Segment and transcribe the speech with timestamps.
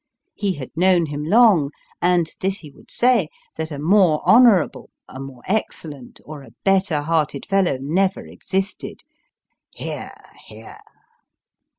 [0.33, 1.69] He had known him long,
[2.01, 7.01] and this he would say, that a more honourable, a more excellent, or a better
[7.03, 9.01] hearted fellow, never existed.
[9.75, 10.09] (Hear,
[10.47, 10.79] hear